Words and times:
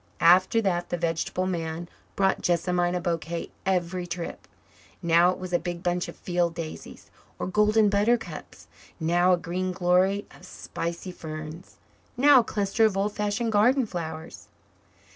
After 0.25 0.61
that 0.63 0.89
the 0.89 0.97
vegetable 0.97 1.45
man 1.45 1.87
brought 2.15 2.41
Jessamine 2.41 2.95
a 2.95 2.99
bouquet 2.99 3.51
every 3.67 4.07
trip. 4.07 4.47
Now 5.03 5.29
it 5.29 5.37
was 5.37 5.53
a 5.53 5.59
big 5.59 5.83
bunch 5.83 6.07
of 6.07 6.15
field 6.15 6.55
daisies 6.55 7.11
or 7.37 7.45
golden 7.45 7.87
buttercups, 7.87 8.67
now 8.99 9.31
a 9.33 9.37
green 9.37 9.71
glory 9.71 10.25
of 10.35 10.43
spicy 10.43 11.11
ferns, 11.11 11.77
now 12.17 12.39
a 12.39 12.43
cluster 12.43 12.83
of 12.83 12.97
old 12.97 13.13
fashioned 13.13 13.51
garden 13.51 13.85
flowers. 13.85 14.47